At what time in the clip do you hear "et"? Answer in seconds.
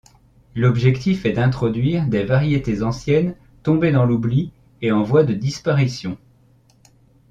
4.81-4.91